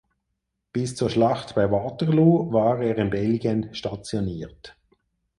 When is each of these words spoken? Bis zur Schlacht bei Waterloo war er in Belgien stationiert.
Bis 0.73 0.95
zur 0.95 1.11
Schlacht 1.11 1.53
bei 1.53 1.69
Waterloo 1.69 2.51
war 2.51 2.79
er 2.81 2.97
in 2.97 3.11
Belgien 3.11 3.71
stationiert. 3.75 4.75